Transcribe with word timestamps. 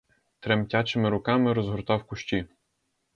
Тремтячими 0.39 1.09
руками 1.09 1.53
розгортав 1.53 2.03
кущі. 2.03 2.45